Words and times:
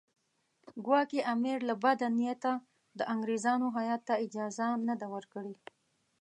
ګواکې 0.85 1.19
امیر 1.33 1.59
له 1.69 1.75
بده 1.83 2.07
نیته 2.17 2.53
د 2.97 2.99
انګریزانو 3.13 3.67
هیات 3.77 4.01
ته 4.07 4.15
اجازه 4.25 4.67
نه 4.87 4.93
ده 4.99 5.07
ورکړې. 5.13 5.53